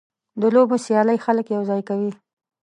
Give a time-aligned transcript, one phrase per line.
[0.41, 2.11] د لوبو سیالۍ خلک یوځای کوي.